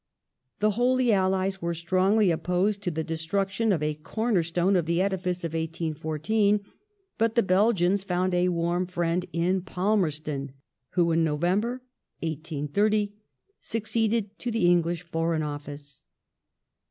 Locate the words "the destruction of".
2.89-3.83